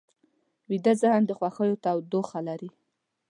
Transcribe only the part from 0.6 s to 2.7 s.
ویده ذهن د خوښیو تودوخه لري